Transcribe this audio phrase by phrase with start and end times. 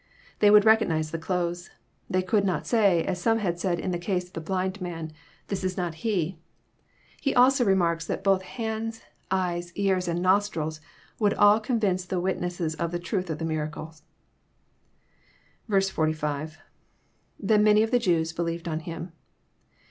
[0.39, 1.69] They would recognize the clothes;
[2.09, 5.11] they could not say, as some had said in the case of the blind man,
[5.29, 6.39] '* This is not he."
[7.21, 10.81] He also remarks that both hands, eyes, ears, and nostrils
[11.19, 13.93] would all con Tince the witnesses of the truth of the miracle.
[15.69, 16.57] 45.—
[17.45, 18.33] [^Then many of the Jews...
[18.33, 19.11] believed on him.'